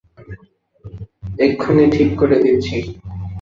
এক্ষুণি 1.39 1.85
ঠিক 1.91 2.09
করে 2.19 2.35
দিচ্ছি। 2.43 2.77